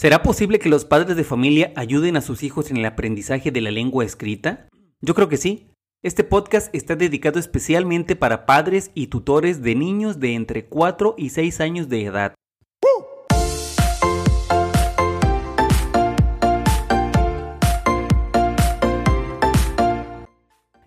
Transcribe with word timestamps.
¿Será 0.00 0.22
posible 0.22 0.58
que 0.58 0.70
los 0.70 0.86
padres 0.86 1.14
de 1.14 1.24
familia 1.24 1.74
ayuden 1.76 2.16
a 2.16 2.22
sus 2.22 2.42
hijos 2.42 2.70
en 2.70 2.78
el 2.78 2.86
aprendizaje 2.86 3.50
de 3.50 3.60
la 3.60 3.70
lengua 3.70 4.02
escrita? 4.02 4.66
Yo 5.02 5.14
creo 5.14 5.28
que 5.28 5.36
sí. 5.36 5.72
Este 6.02 6.24
podcast 6.24 6.74
está 6.74 6.96
dedicado 6.96 7.38
especialmente 7.38 8.16
para 8.16 8.46
padres 8.46 8.92
y 8.94 9.08
tutores 9.08 9.60
de 9.60 9.74
niños 9.74 10.18
de 10.18 10.32
entre 10.32 10.64
4 10.64 11.16
y 11.18 11.28
6 11.28 11.60
años 11.60 11.90
de 11.90 12.04
edad. 12.06 12.34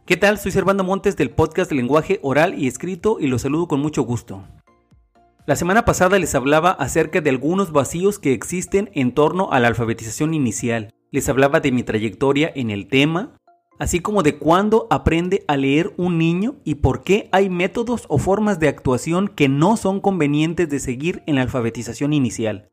¿Qué 0.08 0.18
tal? 0.18 0.40
Soy 0.40 0.52
Servando 0.52 0.84
Montes 0.84 1.16
del 1.16 1.30
podcast 1.30 1.70
de 1.70 1.76
lenguaje 1.76 2.20
oral 2.24 2.58
y 2.58 2.66
escrito 2.66 3.18
y 3.20 3.28
los 3.28 3.44
saludo 3.44 3.68
con 3.68 3.80
mucho 3.80 4.02
gusto. 4.02 4.44
La 5.46 5.58
semana 5.58 5.84
pasada 5.84 6.20
les 6.20 6.36
hablaba 6.36 6.72
acerca 6.72 7.20
de 7.20 7.30
algunos 7.30 7.74
vacíos 7.74 8.18
que 8.18 8.32
existen 8.32 8.90
en 8.94 9.12
torno 9.12 9.52
a 9.52 9.60
la 9.60 9.68
alfabetización 9.68 10.34
inicial. 10.34 10.94
Les 11.12 11.28
hablaba 11.28 11.60
de 11.60 11.74
mi 11.74 11.84
trayectoria 11.84 12.50
en 12.56 12.70
el 12.70 12.88
tema, 12.88 13.42
así 13.78 14.00
como 14.00 14.24
de 14.24 14.38
cuándo 14.38 14.88
aprende 14.90 15.44
a 15.50 15.58
leer 15.58 15.94
un 15.98 16.18
niño 16.18 16.56
y 16.64 16.76
por 16.76 17.04
qué 17.04 17.28
hay 17.34 17.50
métodos 17.50 18.06
o 18.08 18.20
formas 18.20 18.58
de 18.62 18.70
actuación 18.70 19.28
que 19.28 19.50
no 19.50 19.76
son 19.76 20.00
convenientes 20.00 20.70
de 20.70 20.80
seguir 20.80 21.24
en 21.28 21.36
la 21.36 21.42
alfabetización 21.42 22.14
inicial. 22.14 22.70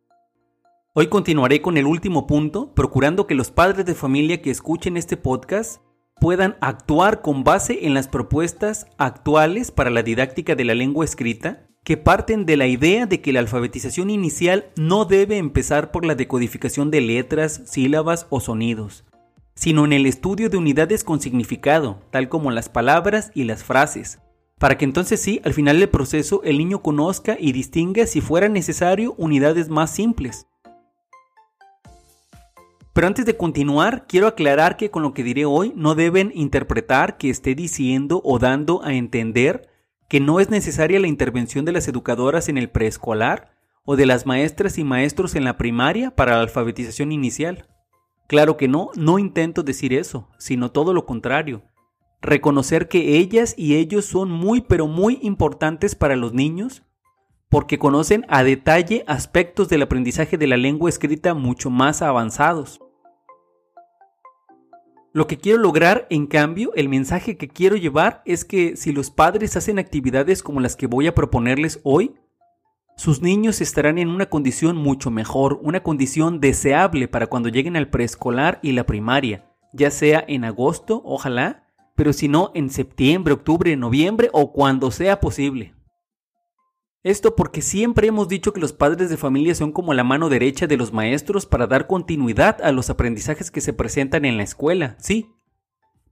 Hoy 0.95 1.09
continuaré 1.09 1.62
con 1.62 1.77
el 1.77 1.87
último 1.87 2.28
punto, 2.28 2.73
procurando 2.75 3.27
que 3.27 3.34
los 3.34 3.50
padres 3.50 3.84
de 3.84 3.97
familia 3.97 4.42
que 4.42 4.52
escuchen 4.52 4.97
este 4.97 5.16
podcast 5.16 5.83
puedan 6.20 6.56
actuar 6.61 7.20
con 7.20 7.42
base 7.42 7.84
en 7.84 7.95
las 7.95 8.06
propuestas 8.06 8.87
actuales 8.97 9.73
para 9.73 9.91
la 9.91 10.05
didáctica 10.05 10.55
de 10.55 10.64
la 10.64 10.75
lengua 10.75 11.05
escrita, 11.05 11.66
que 11.91 11.97
parten 11.97 12.47
de 12.47 12.57
la 12.57 12.69
idea 12.69 13.07
de 13.07 13.21
que 13.21 13.33
la 13.33 13.41
alfabetización 13.41 14.11
inicial 14.11 14.67
no 14.77 15.07
debe 15.07 15.39
empezar 15.39 15.91
por 15.91 16.05
la 16.05 16.15
decodificación 16.15 16.93
de 16.93 17.01
letras, 17.01 17.62
sílabas 17.65 18.29
o 18.31 18.39
sonidos, 18.39 19.05
sino 19.57 19.87
en 19.87 19.92
el 19.92 20.06
estudio 20.06 20.48
de 20.51 20.56
unidades 20.56 21.03
con 21.03 21.20
significado, 21.20 22.01
tal 22.12 22.29
como 22.29 22.53
las 22.53 22.69
palabras 22.69 23.33
y 23.34 23.42
las 23.42 23.64
frases, 23.64 24.20
para 24.61 24.79
que 24.79 24.84
entonces 24.84 25.20
sí, 25.20 25.41
al 25.42 25.53
final 25.53 25.81
del 25.81 25.89
proceso, 25.89 26.42
el 26.45 26.59
niño 26.59 26.81
conozca 26.81 27.37
y 27.41 27.51
distinga 27.51 28.07
si 28.07 28.20
fuera 28.20 28.48
necesario 28.48 29.17
unidades 29.19 29.69
más 29.69 29.91
simples. 29.91 30.47
Pero 32.92 33.09
antes 33.09 33.27
de 33.27 33.36
continuar, 33.36 34.07
quiero 34.07 34.29
aclarar 34.29 34.77
que 34.77 34.92
con 34.92 35.03
lo 35.03 35.12
que 35.12 35.25
diré 35.25 35.45
hoy 35.45 35.73
no 35.75 35.97
deben 35.97 36.31
interpretar 36.36 37.19
que 37.19 37.31
esté 37.31 37.57
diciendo 37.57 38.23
o 38.25 38.39
dando 38.39 38.81
a 38.84 38.95
entender 38.95 39.70
que 40.11 40.19
no 40.19 40.41
es 40.41 40.50
necesaria 40.50 40.98
la 40.98 41.06
intervención 41.06 41.64
de 41.64 41.70
las 41.70 41.86
educadoras 41.86 42.48
en 42.48 42.58
el 42.58 42.69
preescolar 42.69 43.53
o 43.84 43.94
de 43.94 44.06
las 44.06 44.27
maestras 44.27 44.77
y 44.77 44.83
maestros 44.83 45.36
en 45.36 45.44
la 45.44 45.56
primaria 45.56 46.17
para 46.17 46.34
la 46.34 46.42
alfabetización 46.42 47.12
inicial. 47.12 47.69
Claro 48.27 48.56
que 48.56 48.67
no, 48.67 48.91
no 48.97 49.20
intento 49.20 49.62
decir 49.62 49.94
eso, 49.94 50.28
sino 50.36 50.72
todo 50.72 50.94
lo 50.94 51.06
contrario. 51.06 51.62
Reconocer 52.20 52.89
que 52.89 53.19
ellas 53.19 53.55
y 53.56 53.77
ellos 53.77 54.05
son 54.05 54.33
muy 54.33 54.62
pero 54.62 54.89
muy 54.89 55.20
importantes 55.22 55.94
para 55.94 56.17
los 56.17 56.34
niños 56.34 56.83
porque 57.48 57.78
conocen 57.78 58.27
a 58.28 58.42
detalle 58.42 59.05
aspectos 59.06 59.69
del 59.69 59.83
aprendizaje 59.83 60.36
de 60.36 60.48
la 60.48 60.56
lengua 60.56 60.91
escrita 60.91 61.34
mucho 61.34 61.70
más 61.70 62.02
avanzados. 62.02 62.80
Lo 65.12 65.27
que 65.27 65.39
quiero 65.39 65.58
lograr, 65.58 66.06
en 66.08 66.28
cambio, 66.28 66.72
el 66.75 66.89
mensaje 66.89 67.36
que 67.36 67.48
quiero 67.48 67.75
llevar 67.75 68.22
es 68.27 68.44
que 68.44 68.77
si 68.77 68.92
los 68.92 69.11
padres 69.11 69.56
hacen 69.56 69.80
actividades 69.80 70.42
como 70.42 70.61
las 70.61 70.77
que 70.77 70.86
voy 70.86 71.08
a 71.08 71.14
proponerles 71.17 71.80
hoy, 71.83 72.14
sus 72.97 73.20
niños 73.20 73.61
estarán 73.61 73.98
en 73.98 74.08
una 74.08 74.27
condición 74.27 74.77
mucho 74.77 75.11
mejor, 75.11 75.58
una 75.62 75.83
condición 75.83 76.39
deseable 76.39 77.08
para 77.08 77.27
cuando 77.27 77.48
lleguen 77.48 77.77
al 77.77 77.89
preescolar 77.89 78.61
y 78.62 78.70
la 78.70 78.86
primaria, 78.86 79.50
ya 79.72 79.91
sea 79.91 80.25
en 80.28 80.44
agosto, 80.44 81.02
ojalá, 81.05 81.67
pero 81.97 82.12
si 82.12 82.28
no 82.28 82.52
en 82.55 82.70
septiembre, 82.70 83.34
octubre, 83.34 83.74
noviembre 83.77 84.29
o 84.33 84.52
cuando 84.52 84.92
sea 84.92 85.18
posible. 85.18 85.74
Esto 87.02 87.34
porque 87.34 87.62
siempre 87.62 88.08
hemos 88.08 88.28
dicho 88.28 88.52
que 88.52 88.61
los 88.61 88.74
padres 88.74 89.08
de 89.08 89.16
familia 89.16 89.55
son 89.55 89.72
como 89.72 89.94
la 89.94 90.05
mano 90.05 90.28
derecha 90.28 90.66
de 90.66 90.77
los 90.77 90.92
maestros 90.92 91.46
para 91.46 91.66
dar 91.66 91.86
continuidad 91.86 92.61
a 92.62 92.72
los 92.72 92.90
aprendizajes 92.90 93.50
que 93.50 93.62
se 93.62 93.72
presentan 93.72 94.27
en 94.27 94.36
la 94.36 94.42
escuela, 94.42 94.96
sí. 94.98 95.30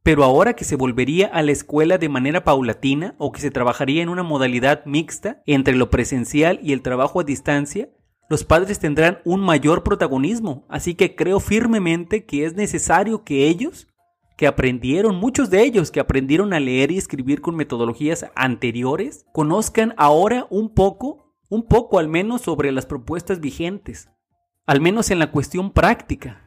Pero 0.02 0.24
ahora 0.24 0.54
que 0.54 0.64
se 0.64 0.76
volvería 0.76 1.26
a 1.26 1.42
la 1.42 1.52
escuela 1.52 1.98
de 1.98 2.08
manera 2.08 2.42
paulatina 2.42 3.14
o 3.18 3.32
que 3.32 3.42
se 3.42 3.50
trabajaría 3.50 4.02
en 4.02 4.08
una 4.08 4.22
modalidad 4.22 4.86
mixta 4.86 5.42
entre 5.44 5.74
lo 5.76 5.90
presencial 5.90 6.58
y 6.62 6.72
el 6.72 6.80
trabajo 6.80 7.20
a 7.20 7.24
distancia, 7.24 7.90
los 8.30 8.44
padres 8.44 8.78
tendrán 8.78 9.18
un 9.26 9.40
mayor 9.40 9.82
protagonismo, 9.82 10.66
así 10.70 10.94
que 10.94 11.14
creo 11.16 11.38
firmemente 11.38 12.24
que 12.24 12.46
es 12.46 12.54
necesario 12.54 13.24
que 13.24 13.46
ellos 13.46 13.87
que 14.38 14.46
aprendieron, 14.46 15.16
muchos 15.16 15.50
de 15.50 15.64
ellos 15.64 15.90
que 15.90 15.98
aprendieron 15.98 16.52
a 16.52 16.60
leer 16.60 16.92
y 16.92 16.96
escribir 16.96 17.40
con 17.40 17.56
metodologías 17.56 18.26
anteriores, 18.36 19.26
conozcan 19.32 19.94
ahora 19.96 20.46
un 20.48 20.72
poco, 20.72 21.34
un 21.50 21.64
poco 21.64 21.98
al 21.98 22.06
menos 22.06 22.42
sobre 22.42 22.70
las 22.70 22.86
propuestas 22.86 23.40
vigentes, 23.40 24.08
al 24.64 24.80
menos 24.80 25.10
en 25.10 25.18
la 25.18 25.32
cuestión 25.32 25.72
práctica. 25.72 26.40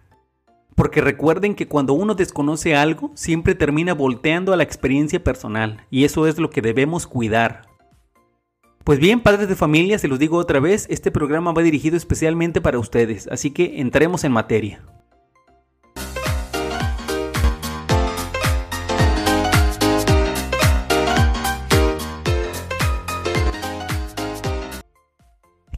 Porque 0.74 1.02
recuerden 1.02 1.54
que 1.54 1.68
cuando 1.68 1.92
uno 1.92 2.16
desconoce 2.16 2.78
algo, 2.78 3.12
siempre 3.14 3.56
termina 3.56 3.94
volteando 3.94 4.54
a 4.54 4.56
la 4.56 4.64
experiencia 4.64 5.22
personal, 5.22 5.86
y 5.90 6.06
eso 6.06 6.28
es 6.28 6.40
lo 6.40 6.50
que 6.50 6.62
debemos 6.62 7.08
cuidar. 7.08 7.64
Pues 8.86 9.00
bien, 9.00 9.20
padres 9.20 9.50
de 9.50 9.58
familia, 9.58 10.00
se 10.00 10.08
los 10.08 10.18
digo 10.18 10.38
otra 10.38 10.62
vez, 10.62 10.88
este 10.90 11.12
programa 11.12 11.52
va 11.52 11.62
dirigido 11.62 11.98
especialmente 11.98 12.62
para 12.62 12.80
ustedes, 12.80 13.28
así 13.28 13.52
que 13.52 13.82
entremos 13.82 14.24
en 14.24 14.32
materia. 14.32 14.82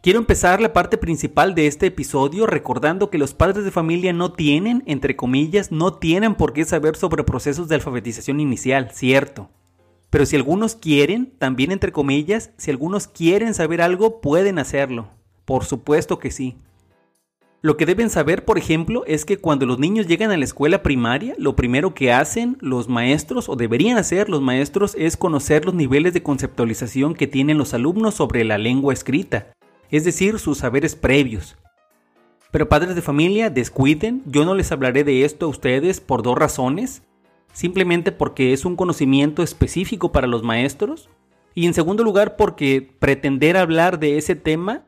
Quiero 0.03 0.19
empezar 0.19 0.59
la 0.59 0.73
parte 0.73 0.97
principal 0.97 1.55
de 1.55 1.65
este 1.65 1.85
episodio 1.85 2.45
recordando 2.45 3.09
que 3.09 3.17
los 3.17 3.33
padres 3.33 3.63
de 3.63 3.71
familia 3.71 4.11
no 4.11 4.33
tienen, 4.33 4.83
entre 4.85 5.15
comillas, 5.15 5.71
no 5.71 5.93
tienen 5.93 6.35
por 6.35 6.51
qué 6.51 6.65
saber 6.65 6.97
sobre 6.97 7.23
procesos 7.23 7.69
de 7.69 7.75
alfabetización 7.75 8.41
inicial, 8.41 8.91
cierto. 8.91 9.49
Pero 10.09 10.25
si 10.25 10.35
algunos 10.35 10.75
quieren, 10.75 11.31
también 11.39 11.71
entre 11.71 11.93
comillas, 11.93 12.51
si 12.57 12.69
algunos 12.69 13.07
quieren 13.07 13.53
saber 13.53 13.81
algo, 13.81 14.19
pueden 14.19 14.59
hacerlo. 14.59 15.07
Por 15.45 15.63
supuesto 15.63 16.19
que 16.19 16.31
sí. 16.31 16.57
Lo 17.61 17.77
que 17.77 17.85
deben 17.85 18.09
saber, 18.09 18.43
por 18.43 18.57
ejemplo, 18.57 19.05
es 19.07 19.23
que 19.23 19.37
cuando 19.37 19.65
los 19.65 19.79
niños 19.79 20.05
llegan 20.05 20.31
a 20.31 20.37
la 20.37 20.43
escuela 20.43 20.83
primaria, 20.83 21.33
lo 21.37 21.55
primero 21.55 21.93
que 21.93 22.11
hacen 22.11 22.57
los 22.59 22.89
maestros, 22.89 23.47
o 23.47 23.55
deberían 23.55 23.97
hacer 23.97 24.27
los 24.27 24.41
maestros, 24.41 24.97
es 24.99 25.15
conocer 25.15 25.63
los 25.63 25.75
niveles 25.75 26.11
de 26.11 26.23
conceptualización 26.23 27.13
que 27.13 27.27
tienen 27.27 27.57
los 27.57 27.73
alumnos 27.73 28.15
sobre 28.15 28.43
la 28.43 28.57
lengua 28.57 28.91
escrita 28.91 29.53
es 29.93 30.03
decir, 30.03 30.39
sus 30.39 30.57
saberes 30.57 30.95
previos. 30.95 31.55
Pero 32.49 32.67
padres 32.67 32.95
de 32.95 33.03
familia, 33.03 33.51
descuiden, 33.51 34.23
yo 34.25 34.43
no 34.43 34.55
les 34.55 34.71
hablaré 34.71 35.03
de 35.03 35.23
esto 35.23 35.45
a 35.45 35.49
ustedes 35.49 36.01
por 36.01 36.23
dos 36.23 36.35
razones. 36.35 37.03
Simplemente 37.53 38.11
porque 38.11 38.53
es 38.53 38.65
un 38.65 38.75
conocimiento 38.75 39.43
específico 39.43 40.11
para 40.11 40.25
los 40.25 40.41
maestros. 40.41 41.09
Y 41.53 41.67
en 41.67 41.75
segundo 41.75 42.03
lugar 42.03 42.37
porque 42.37 42.81
pretender 42.97 43.55
hablar 43.55 43.99
de 43.99 44.17
ese 44.17 44.35
tema 44.35 44.87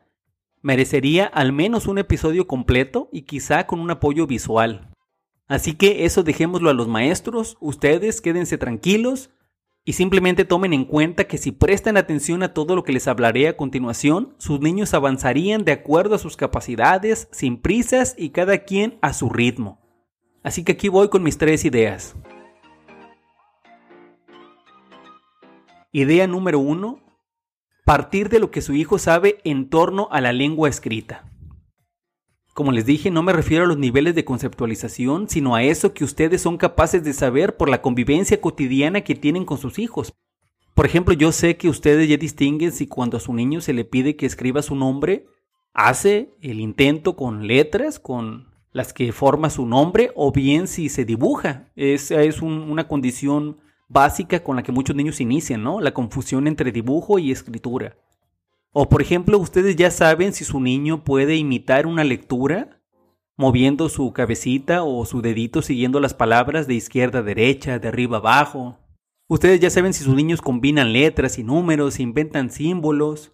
merecería 0.60 1.26
al 1.26 1.52
menos 1.52 1.86
un 1.86 1.98
episodio 1.98 2.48
completo 2.48 3.08
y 3.12 3.22
quizá 3.22 3.68
con 3.68 3.78
un 3.78 3.92
apoyo 3.92 4.26
visual. 4.26 4.90
Así 5.46 5.74
que 5.74 6.04
eso 6.04 6.24
dejémoslo 6.24 6.68
a 6.68 6.74
los 6.74 6.88
maestros, 6.88 7.56
ustedes 7.60 8.20
quédense 8.20 8.58
tranquilos 8.58 9.30
y 9.88 9.92
simplemente 9.92 10.44
tomen 10.44 10.72
en 10.72 10.84
cuenta 10.84 11.24
que 11.28 11.38
si 11.38 11.52
prestan 11.52 11.96
atención 11.96 12.42
a 12.42 12.52
todo 12.52 12.74
lo 12.74 12.82
que 12.82 12.92
les 12.92 13.06
hablaré 13.06 13.46
a 13.46 13.56
continuación, 13.56 14.34
sus 14.36 14.58
niños 14.60 14.92
avanzarían 14.94 15.64
de 15.64 15.70
acuerdo 15.70 16.16
a 16.16 16.18
sus 16.18 16.36
capacidades, 16.36 17.28
sin 17.30 17.62
prisas 17.62 18.16
y 18.18 18.30
cada 18.30 18.58
quien 18.64 18.98
a 19.00 19.12
su 19.12 19.30
ritmo. 19.30 19.80
Así 20.42 20.64
que 20.64 20.72
aquí 20.72 20.88
voy 20.88 21.08
con 21.08 21.22
mis 21.22 21.38
tres 21.38 21.64
ideas. 21.64 22.16
Idea 25.92 26.26
número 26.26 26.58
uno. 26.58 27.00
Partir 27.84 28.28
de 28.28 28.40
lo 28.40 28.50
que 28.50 28.62
su 28.62 28.74
hijo 28.74 28.98
sabe 28.98 29.38
en 29.44 29.70
torno 29.70 30.08
a 30.10 30.20
la 30.20 30.32
lengua 30.32 30.68
escrita. 30.68 31.30
Como 32.56 32.72
les 32.72 32.86
dije, 32.86 33.10
no 33.10 33.22
me 33.22 33.34
refiero 33.34 33.64
a 33.64 33.68
los 33.68 33.76
niveles 33.76 34.14
de 34.14 34.24
conceptualización, 34.24 35.28
sino 35.28 35.54
a 35.54 35.62
eso 35.62 35.92
que 35.92 36.04
ustedes 36.04 36.40
son 36.40 36.56
capaces 36.56 37.04
de 37.04 37.12
saber 37.12 37.58
por 37.58 37.68
la 37.68 37.82
convivencia 37.82 38.40
cotidiana 38.40 39.02
que 39.02 39.14
tienen 39.14 39.44
con 39.44 39.58
sus 39.58 39.78
hijos. 39.78 40.14
Por 40.72 40.86
ejemplo, 40.86 41.12
yo 41.12 41.32
sé 41.32 41.58
que 41.58 41.68
ustedes 41.68 42.08
ya 42.08 42.16
distinguen 42.16 42.72
si 42.72 42.86
cuando 42.86 43.18
a 43.18 43.20
su 43.20 43.34
niño 43.34 43.60
se 43.60 43.74
le 43.74 43.84
pide 43.84 44.16
que 44.16 44.24
escriba 44.24 44.62
su 44.62 44.74
nombre, 44.74 45.26
hace 45.74 46.30
el 46.40 46.60
intento 46.60 47.14
con 47.14 47.46
letras, 47.46 47.98
con 47.98 48.48
las 48.72 48.94
que 48.94 49.12
forma 49.12 49.50
su 49.50 49.66
nombre, 49.66 50.10
o 50.14 50.32
bien 50.32 50.66
si 50.66 50.88
se 50.88 51.04
dibuja. 51.04 51.68
Esa 51.76 52.22
es 52.22 52.40
una 52.40 52.88
condición 52.88 53.58
básica 53.86 54.42
con 54.42 54.56
la 54.56 54.62
que 54.62 54.72
muchos 54.72 54.96
niños 54.96 55.20
inician, 55.20 55.62
¿no? 55.62 55.82
La 55.82 55.92
confusión 55.92 56.46
entre 56.46 56.72
dibujo 56.72 57.18
y 57.18 57.32
escritura. 57.32 57.98
O 58.78 58.90
por 58.90 59.00
ejemplo, 59.00 59.38
ustedes 59.38 59.74
ya 59.74 59.90
saben 59.90 60.34
si 60.34 60.44
su 60.44 60.60
niño 60.60 61.02
puede 61.02 61.36
imitar 61.36 61.86
una 61.86 62.04
lectura 62.04 62.82
moviendo 63.34 63.88
su 63.88 64.12
cabecita 64.12 64.82
o 64.82 65.06
su 65.06 65.22
dedito 65.22 65.62
siguiendo 65.62 65.98
las 65.98 66.12
palabras 66.12 66.66
de 66.66 66.74
izquierda 66.74 67.20
a 67.20 67.22
derecha, 67.22 67.78
de 67.78 67.88
arriba 67.88 68.18
a 68.18 68.20
abajo. 68.20 68.78
Ustedes 69.28 69.60
ya 69.60 69.70
saben 69.70 69.94
si 69.94 70.04
sus 70.04 70.14
niños 70.14 70.42
combinan 70.42 70.92
letras 70.92 71.38
y 71.38 71.42
números, 71.42 72.00
inventan 72.00 72.50
símbolos, 72.50 73.32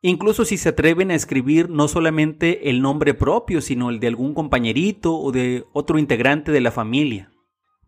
incluso 0.00 0.44
si 0.44 0.56
se 0.56 0.68
atreven 0.68 1.10
a 1.10 1.16
escribir 1.16 1.68
no 1.68 1.88
solamente 1.88 2.70
el 2.70 2.80
nombre 2.80 3.14
propio, 3.14 3.60
sino 3.60 3.90
el 3.90 3.98
de 3.98 4.06
algún 4.06 4.32
compañerito 4.32 5.18
o 5.18 5.32
de 5.32 5.64
otro 5.72 5.98
integrante 5.98 6.52
de 6.52 6.60
la 6.60 6.70
familia. 6.70 7.32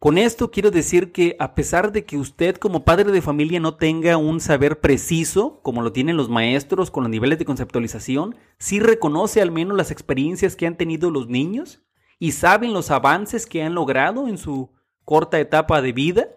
Con 0.01 0.17
esto 0.17 0.51
quiero 0.51 0.71
decir 0.71 1.13
que 1.13 1.37
a 1.39 1.55
pesar 1.55 1.93
de 1.93 2.07
que 2.07 2.17
usted 2.17 2.57
como 2.57 2.87
padre 2.87 3.13
de 3.13 3.21
familia 3.21 3.61
no 3.61 3.75
tenga 3.75 4.17
un 4.17 4.41
saber 4.41 4.81
preciso, 4.81 5.61
como 5.61 5.83
lo 5.83 5.93
tienen 5.93 6.17
los 6.17 6.31
maestros 6.31 6.91
con 6.91 7.03
los 7.03 7.11
niveles 7.11 7.39
de 7.39 7.45
conceptualización, 7.45 8.35
sí 8.59 8.81
reconoce 8.81 9.43
al 9.43 9.51
menos 9.51 9.77
las 9.77 9.91
experiencias 9.91 10.57
que 10.57 10.67
han 10.67 10.79
tenido 10.79 11.11
los 11.11 11.29
niños 11.29 11.83
y 12.19 12.33
saben 12.33 12.73
los 12.73 12.91
avances 12.91 13.45
que 13.45 13.63
han 13.63 13.75
logrado 13.75 14.27
en 14.27 14.39
su 14.39 14.71
corta 15.05 15.39
etapa 15.39 15.83
de 15.83 15.93
vida. 15.93 16.29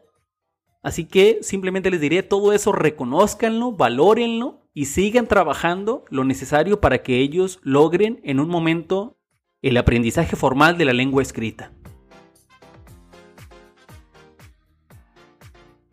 Así 0.81 1.05
que 1.05 1.39
simplemente 1.41 1.89
les 1.89 2.01
diré 2.01 2.21
todo 2.21 2.51
eso, 2.51 2.73
reconózcanlo, 2.73 3.71
valórenlo 3.71 4.67
y 4.73 4.87
sigan 4.87 5.27
trabajando 5.27 6.03
lo 6.09 6.25
necesario 6.25 6.81
para 6.81 7.01
que 7.01 7.19
ellos 7.19 7.61
logren 7.63 8.19
en 8.25 8.41
un 8.41 8.49
momento 8.49 9.21
el 9.61 9.77
aprendizaje 9.77 10.35
formal 10.35 10.77
de 10.77 10.83
la 10.83 10.91
lengua 10.91 11.21
escrita. 11.21 11.71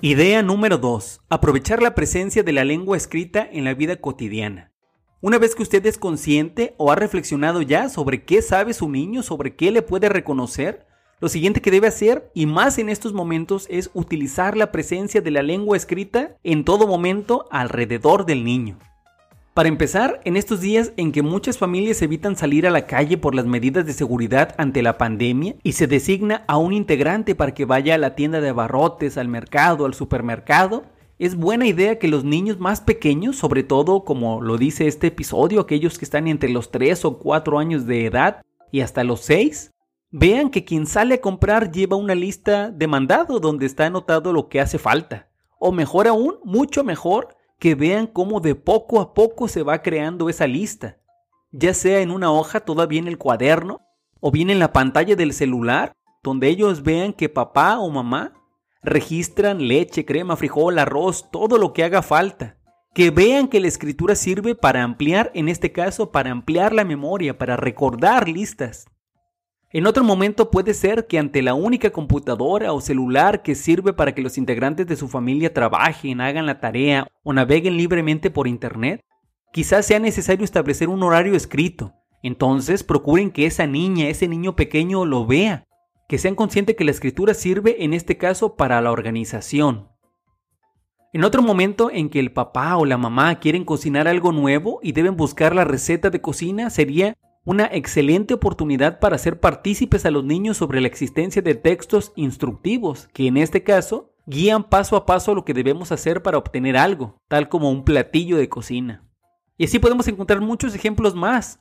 Idea 0.02 0.40
número 0.42 0.78
2. 0.78 1.20
Aprovechar 1.28 1.82
la 1.82 1.94
presencia 1.94 2.42
de 2.42 2.52
la 2.52 2.64
lengua 2.64 2.96
escrita 2.96 3.46
en 3.52 3.64
la 3.64 3.74
vida 3.74 3.96
cotidiana. 3.96 4.72
Una 5.20 5.36
vez 5.36 5.54
que 5.54 5.62
usted 5.62 5.84
es 5.84 5.98
consciente 5.98 6.74
o 6.78 6.90
ha 6.90 6.96
reflexionado 6.96 7.60
ya 7.60 7.90
sobre 7.90 8.24
qué 8.24 8.40
sabe 8.40 8.72
su 8.72 8.88
niño, 8.88 9.22
sobre 9.22 9.56
qué 9.56 9.70
le 9.70 9.82
puede 9.82 10.08
reconocer, 10.08 10.86
lo 11.20 11.28
siguiente 11.28 11.60
que 11.60 11.70
debe 11.70 11.88
hacer, 11.88 12.30
y 12.32 12.46
más 12.46 12.78
en 12.78 12.88
estos 12.88 13.12
momentos, 13.12 13.66
es 13.68 13.90
utilizar 13.92 14.56
la 14.56 14.72
presencia 14.72 15.20
de 15.20 15.32
la 15.32 15.42
lengua 15.42 15.76
escrita 15.76 16.38
en 16.44 16.64
todo 16.64 16.86
momento 16.86 17.44
alrededor 17.50 18.24
del 18.24 18.42
niño. 18.42 18.78
Para 19.52 19.68
empezar, 19.68 20.20
en 20.24 20.36
estos 20.36 20.60
días 20.60 20.92
en 20.96 21.10
que 21.10 21.22
muchas 21.22 21.58
familias 21.58 22.02
evitan 22.02 22.36
salir 22.36 22.68
a 22.68 22.70
la 22.70 22.86
calle 22.86 23.18
por 23.18 23.34
las 23.34 23.46
medidas 23.46 23.84
de 23.84 23.92
seguridad 23.92 24.54
ante 24.58 24.80
la 24.80 24.96
pandemia 24.96 25.56
y 25.64 25.72
se 25.72 25.88
designa 25.88 26.44
a 26.46 26.56
un 26.56 26.72
integrante 26.72 27.34
para 27.34 27.52
que 27.52 27.64
vaya 27.64 27.96
a 27.96 27.98
la 27.98 28.14
tienda 28.14 28.40
de 28.40 28.50
abarrotes, 28.50 29.18
al 29.18 29.26
mercado, 29.26 29.86
al 29.86 29.94
supermercado, 29.94 30.84
es 31.18 31.34
buena 31.34 31.66
idea 31.66 31.98
que 31.98 32.06
los 32.06 32.22
niños 32.22 32.60
más 32.60 32.80
pequeños, 32.80 33.36
sobre 33.36 33.64
todo 33.64 34.04
como 34.04 34.40
lo 34.40 34.56
dice 34.56 34.86
este 34.86 35.08
episodio, 35.08 35.60
aquellos 35.60 35.98
que 35.98 36.04
están 36.04 36.28
entre 36.28 36.50
los 36.50 36.70
3 36.70 37.04
o 37.04 37.18
4 37.18 37.58
años 37.58 37.86
de 37.86 38.06
edad 38.06 38.42
y 38.70 38.82
hasta 38.82 39.02
los 39.02 39.20
6, 39.22 39.72
vean 40.12 40.50
que 40.50 40.64
quien 40.64 40.86
sale 40.86 41.16
a 41.16 41.20
comprar 41.20 41.72
lleva 41.72 41.96
una 41.96 42.14
lista 42.14 42.70
de 42.70 42.86
mandado 42.86 43.40
donde 43.40 43.66
está 43.66 43.86
anotado 43.86 44.32
lo 44.32 44.48
que 44.48 44.60
hace 44.60 44.78
falta. 44.78 45.28
O 45.58 45.72
mejor 45.72 46.06
aún, 46.06 46.36
mucho 46.44 46.84
mejor, 46.84 47.36
que 47.60 47.76
vean 47.76 48.06
cómo 48.06 48.40
de 48.40 48.56
poco 48.56 49.00
a 49.00 49.14
poco 49.14 49.46
se 49.46 49.62
va 49.62 49.82
creando 49.82 50.28
esa 50.28 50.46
lista, 50.46 50.96
ya 51.52 51.74
sea 51.74 52.00
en 52.00 52.10
una 52.10 52.32
hoja 52.32 52.60
todavía 52.60 52.98
en 52.98 53.06
el 53.06 53.18
cuaderno 53.18 53.82
o 54.18 54.30
bien 54.30 54.48
en 54.50 54.58
la 54.58 54.72
pantalla 54.72 55.14
del 55.14 55.34
celular, 55.34 55.92
donde 56.22 56.48
ellos 56.48 56.82
vean 56.82 57.12
que 57.12 57.28
papá 57.28 57.78
o 57.78 57.90
mamá 57.90 58.32
registran 58.82 59.68
leche, 59.68 60.06
crema, 60.06 60.36
frijol, 60.36 60.78
arroz, 60.78 61.30
todo 61.30 61.58
lo 61.58 61.74
que 61.74 61.84
haga 61.84 62.02
falta. 62.02 62.56
Que 62.94 63.10
vean 63.10 63.46
que 63.46 63.60
la 63.60 63.68
escritura 63.68 64.14
sirve 64.16 64.54
para 64.54 64.82
ampliar, 64.82 65.30
en 65.34 65.48
este 65.48 65.70
caso, 65.70 66.10
para 66.10 66.30
ampliar 66.30 66.72
la 66.72 66.84
memoria, 66.84 67.38
para 67.38 67.56
recordar 67.56 68.28
listas. 68.28 68.86
En 69.72 69.86
otro 69.86 70.02
momento 70.02 70.50
puede 70.50 70.74
ser 70.74 71.06
que 71.06 71.16
ante 71.16 71.42
la 71.42 71.54
única 71.54 71.90
computadora 71.90 72.72
o 72.72 72.80
celular 72.80 73.42
que 73.42 73.54
sirve 73.54 73.92
para 73.92 74.12
que 74.14 74.22
los 74.22 74.36
integrantes 74.36 74.84
de 74.88 74.96
su 74.96 75.06
familia 75.06 75.54
trabajen, 75.54 76.20
hagan 76.20 76.46
la 76.46 76.58
tarea 76.58 77.06
o 77.22 77.32
naveguen 77.32 77.76
libremente 77.76 78.30
por 78.30 78.48
Internet, 78.48 79.04
quizás 79.52 79.86
sea 79.86 80.00
necesario 80.00 80.44
establecer 80.44 80.88
un 80.88 81.04
horario 81.04 81.36
escrito. 81.36 81.92
Entonces 82.20 82.82
procuren 82.82 83.30
que 83.30 83.46
esa 83.46 83.68
niña, 83.68 84.08
ese 84.08 84.26
niño 84.26 84.56
pequeño 84.56 85.04
lo 85.06 85.24
vea, 85.24 85.68
que 86.08 86.18
sean 86.18 86.34
conscientes 86.34 86.74
que 86.74 86.84
la 86.84 86.90
escritura 86.90 87.32
sirve 87.32 87.84
en 87.84 87.94
este 87.94 88.18
caso 88.18 88.56
para 88.56 88.80
la 88.80 88.90
organización. 88.90 89.88
En 91.12 91.22
otro 91.22 91.42
momento 91.42 91.92
en 91.92 92.08
que 92.08 92.18
el 92.18 92.32
papá 92.32 92.76
o 92.76 92.84
la 92.86 92.98
mamá 92.98 93.38
quieren 93.38 93.64
cocinar 93.64 94.08
algo 94.08 94.32
nuevo 94.32 94.80
y 94.82 94.92
deben 94.92 95.16
buscar 95.16 95.54
la 95.54 95.64
receta 95.64 96.10
de 96.10 96.20
cocina, 96.20 96.70
sería 96.70 97.16
una 97.50 97.68
excelente 97.72 98.32
oportunidad 98.32 99.00
para 99.00 99.16
hacer 99.16 99.40
partícipes 99.40 100.06
a 100.06 100.12
los 100.12 100.22
niños 100.22 100.56
sobre 100.56 100.80
la 100.80 100.86
existencia 100.86 101.42
de 101.42 101.56
textos 101.56 102.12
instructivos, 102.14 103.08
que 103.12 103.26
en 103.26 103.36
este 103.36 103.64
caso 103.64 104.14
guían 104.24 104.62
paso 104.62 104.94
a 104.94 105.04
paso 105.04 105.34
lo 105.34 105.44
que 105.44 105.52
debemos 105.52 105.90
hacer 105.90 106.22
para 106.22 106.38
obtener 106.38 106.76
algo, 106.76 107.16
tal 107.26 107.48
como 107.48 107.68
un 107.68 107.84
platillo 107.84 108.36
de 108.36 108.48
cocina. 108.48 109.04
Y 109.58 109.64
así 109.64 109.80
podemos 109.80 110.06
encontrar 110.06 110.40
muchos 110.40 110.76
ejemplos 110.76 111.16
más. 111.16 111.58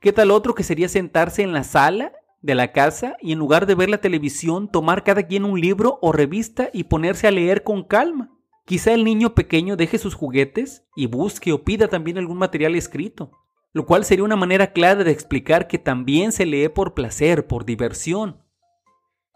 ¿Qué 0.00 0.14
tal 0.14 0.30
otro 0.30 0.54
que 0.54 0.62
sería 0.62 0.88
sentarse 0.88 1.42
en 1.42 1.52
la 1.52 1.62
sala 1.62 2.12
de 2.40 2.54
la 2.54 2.72
casa 2.72 3.18
y 3.20 3.32
en 3.32 3.38
lugar 3.38 3.66
de 3.66 3.74
ver 3.74 3.90
la 3.90 4.00
televisión 4.00 4.66
tomar 4.66 5.04
cada 5.04 5.24
quien 5.24 5.44
un 5.44 5.60
libro 5.60 5.98
o 6.00 6.10
revista 6.10 6.70
y 6.72 6.84
ponerse 6.84 7.28
a 7.28 7.32
leer 7.32 7.64
con 7.64 7.84
calma? 7.84 8.30
Quizá 8.64 8.94
el 8.94 9.04
niño 9.04 9.34
pequeño 9.34 9.76
deje 9.76 9.98
sus 9.98 10.14
juguetes 10.14 10.86
y 10.96 11.04
busque 11.04 11.52
o 11.52 11.64
pida 11.64 11.88
también 11.88 12.16
algún 12.16 12.38
material 12.38 12.76
escrito 12.76 13.39
lo 13.72 13.86
cual 13.86 14.04
sería 14.04 14.24
una 14.24 14.36
manera 14.36 14.72
clara 14.72 15.04
de 15.04 15.12
explicar 15.12 15.68
que 15.68 15.78
también 15.78 16.32
se 16.32 16.46
lee 16.46 16.68
por 16.68 16.94
placer, 16.94 17.46
por 17.46 17.64
diversión. 17.64 18.42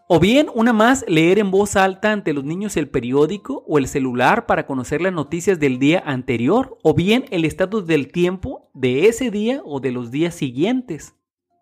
O 0.07 0.21
bien, 0.21 0.49
una 0.55 0.75
más, 0.75 1.05
leer 1.09 1.39
en 1.39 1.51
voz 1.51 1.77
alta 1.77 2.13
ante 2.13 2.35
los 2.35 2.45
niños 2.45 2.77
el 2.77 2.91
periódico 2.91 3.65
o 3.67 3.79
el 3.79 3.89
celular 3.89 4.45
para 4.45 4.67
conocer 4.67 5.01
las 5.01 5.15
noticias 5.15 5.59
del 5.59 5.79
día 5.79 6.03
anterior, 6.05 6.77
o 6.83 6.93
bien 6.93 7.25
el 7.31 7.47
estatus 7.47 7.87
del 7.87 8.13
tiempo 8.13 8.71
de 8.75 9.09
ese 9.09 9.31
día 9.31 9.63
o 9.65 9.81
de 9.81 9.93
los 9.93 10.11
días 10.11 10.35
siguientes. 10.35 11.15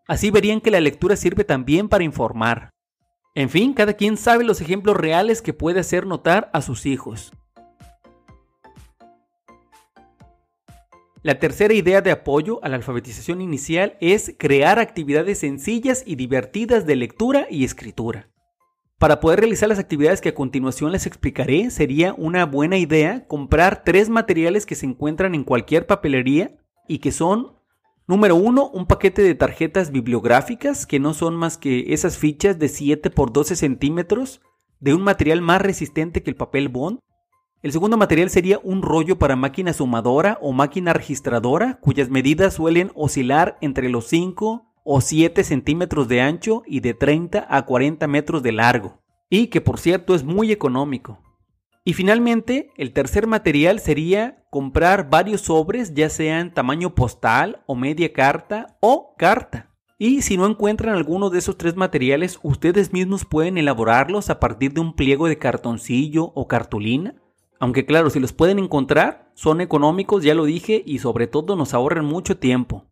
Así 0.08 0.30
verían 0.32 0.60
que 0.60 0.72
la 0.72 0.80
lectura 0.80 1.14
sirve 1.14 1.44
también 1.44 1.88
para 1.88 2.02
informar. 2.02 2.70
En 3.34 3.48
fin, 3.48 3.74
cada 3.74 3.94
quien 3.94 4.16
sabe 4.16 4.44
los 4.44 4.60
ejemplos 4.60 4.96
reales 4.96 5.40
que 5.40 5.54
puede 5.54 5.80
hacer 5.80 6.06
notar 6.06 6.50
a 6.52 6.62
sus 6.62 6.84
hijos. 6.84 7.32
La 11.24 11.38
tercera 11.38 11.72
idea 11.72 12.00
de 12.00 12.10
apoyo 12.10 12.58
a 12.64 12.68
la 12.68 12.74
alfabetización 12.74 13.40
inicial 13.40 13.96
es 14.00 14.34
crear 14.38 14.80
actividades 14.80 15.38
sencillas 15.38 16.02
y 16.04 16.16
divertidas 16.16 16.84
de 16.84 16.96
lectura 16.96 17.46
y 17.48 17.64
escritura. 17.64 18.28
Para 18.98 19.20
poder 19.20 19.38
realizar 19.38 19.68
las 19.68 19.78
actividades 19.78 20.20
que 20.20 20.30
a 20.30 20.34
continuación 20.34 20.90
les 20.90 21.06
explicaré, 21.06 21.70
sería 21.70 22.12
una 22.14 22.44
buena 22.44 22.76
idea 22.76 23.28
comprar 23.28 23.84
tres 23.84 24.08
materiales 24.08 24.66
que 24.66 24.74
se 24.74 24.86
encuentran 24.86 25.36
en 25.36 25.44
cualquier 25.44 25.86
papelería 25.86 26.56
y 26.88 26.98
que 26.98 27.12
son, 27.12 27.52
número 28.08 28.34
uno, 28.34 28.68
un 28.70 28.86
paquete 28.86 29.22
de 29.22 29.36
tarjetas 29.36 29.92
bibliográficas, 29.92 30.86
que 30.86 30.98
no 30.98 31.14
son 31.14 31.36
más 31.36 31.56
que 31.56 31.94
esas 31.94 32.18
fichas 32.18 32.58
de 32.58 32.68
7 32.68 33.10
por 33.10 33.32
12 33.32 33.54
centímetros, 33.54 34.40
de 34.80 34.92
un 34.92 35.02
material 35.02 35.40
más 35.40 35.62
resistente 35.62 36.24
que 36.24 36.30
el 36.30 36.36
papel 36.36 36.68
bond. 36.68 36.98
El 37.62 37.70
segundo 37.70 37.96
material 37.96 38.28
sería 38.28 38.58
un 38.64 38.82
rollo 38.82 39.20
para 39.20 39.36
máquina 39.36 39.72
sumadora 39.72 40.36
o 40.40 40.50
máquina 40.50 40.92
registradora, 40.92 41.78
cuyas 41.80 42.10
medidas 42.10 42.54
suelen 42.54 42.90
oscilar 42.96 43.56
entre 43.60 43.88
los 43.88 44.08
5 44.08 44.66
o 44.82 45.00
7 45.00 45.44
centímetros 45.44 46.08
de 46.08 46.22
ancho 46.22 46.64
y 46.66 46.80
de 46.80 46.94
30 46.94 47.46
a 47.48 47.64
40 47.64 48.08
metros 48.08 48.42
de 48.42 48.50
largo, 48.50 49.00
y 49.30 49.46
que 49.46 49.60
por 49.60 49.78
cierto 49.78 50.16
es 50.16 50.24
muy 50.24 50.50
económico. 50.50 51.20
Y 51.84 51.92
finalmente, 51.92 52.72
el 52.76 52.92
tercer 52.92 53.28
material 53.28 53.78
sería 53.78 54.44
comprar 54.50 55.08
varios 55.08 55.42
sobres, 55.42 55.94
ya 55.94 56.10
sean 56.10 56.52
tamaño 56.52 56.96
postal 56.96 57.62
o 57.66 57.76
media 57.76 58.12
carta 58.12 58.76
o 58.80 59.14
carta. 59.16 59.70
Y 59.98 60.22
si 60.22 60.36
no 60.36 60.46
encuentran 60.46 60.96
alguno 60.96 61.30
de 61.30 61.38
esos 61.38 61.56
tres 61.58 61.76
materiales, 61.76 62.40
ustedes 62.42 62.92
mismos 62.92 63.24
pueden 63.24 63.56
elaborarlos 63.56 64.30
a 64.30 64.40
partir 64.40 64.72
de 64.72 64.80
un 64.80 64.96
pliego 64.96 65.28
de 65.28 65.38
cartoncillo 65.38 66.32
o 66.34 66.48
cartulina 66.48 67.21
aunque 67.62 67.86
claro, 67.86 68.10
si 68.10 68.18
los 68.18 68.32
pueden 68.32 68.58
encontrar, 68.58 69.30
son 69.34 69.60
económicos, 69.60 70.24
ya 70.24 70.34
lo 70.34 70.46
dije, 70.46 70.82
y 70.84 70.98
sobre 70.98 71.28
todo 71.28 71.54
nos 71.54 71.74
ahorran 71.74 72.04
mucho 72.04 72.36
tiempo. 72.36 72.86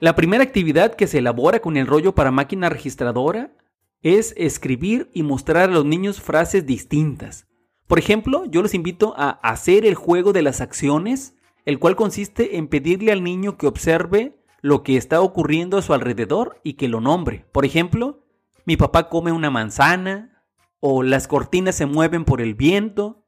La 0.00 0.16
primera 0.16 0.42
actividad 0.42 0.94
que 0.94 1.06
se 1.06 1.18
elabora 1.18 1.60
con 1.60 1.76
el 1.76 1.86
rollo 1.86 2.14
para 2.14 2.30
máquina 2.30 2.70
registradora 2.70 3.52
es 4.00 4.32
escribir 4.38 5.10
y 5.12 5.22
mostrar 5.22 5.68
a 5.68 5.72
los 5.74 5.84
niños 5.84 6.18
frases 6.18 6.64
distintas. 6.64 7.46
Por 7.86 7.98
ejemplo, 7.98 8.46
yo 8.46 8.62
los 8.62 8.72
invito 8.72 9.12
a 9.18 9.32
hacer 9.42 9.84
el 9.84 9.96
juego 9.96 10.32
de 10.32 10.40
las 10.40 10.62
acciones, 10.62 11.34
el 11.66 11.78
cual 11.78 11.94
consiste 11.94 12.56
en 12.56 12.68
pedirle 12.68 13.12
al 13.12 13.22
niño 13.22 13.58
que 13.58 13.66
observe 13.66 14.40
lo 14.62 14.82
que 14.82 14.96
está 14.96 15.20
ocurriendo 15.20 15.76
a 15.76 15.82
su 15.82 15.92
alrededor 15.92 16.58
y 16.64 16.72
que 16.72 16.88
lo 16.88 17.02
nombre. 17.02 17.44
Por 17.52 17.66
ejemplo, 17.66 18.24
mi 18.64 18.78
papá 18.78 19.10
come 19.10 19.30
una 19.30 19.50
manzana, 19.50 20.32
o 20.80 21.02
las 21.02 21.28
cortinas 21.28 21.74
se 21.74 21.84
mueven 21.84 22.24
por 22.24 22.40
el 22.40 22.54
viento, 22.54 23.25